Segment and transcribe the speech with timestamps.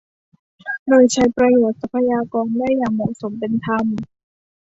[0.87, 3.85] โดยใช้ประโยชน์ทรัพยากรแร่อย่างเหมาะสม เป็นธรรม